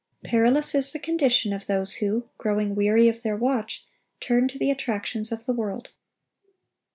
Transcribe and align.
(877) 0.25 0.31
Perilous 0.31 0.73
is 0.73 0.91
the 0.91 0.97
condition 0.97 1.53
of 1.53 1.67
those 1.67 1.95
who, 1.97 2.27
growing 2.39 2.73
weary 2.73 3.07
of 3.07 3.21
their 3.21 3.37
watch, 3.37 3.85
turn 4.19 4.47
to 4.47 4.57
the 4.57 4.71
attractions 4.71 5.31
of 5.31 5.45
the 5.45 5.53
world. 5.53 5.91